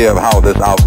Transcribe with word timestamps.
idea 0.00 0.12
of 0.12 0.18
how 0.18 0.40
this 0.40 0.56
outline 0.56 0.79